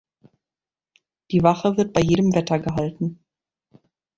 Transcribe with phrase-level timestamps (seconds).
[1.29, 3.23] Die Wache wird bei jedem Wetter gehalten.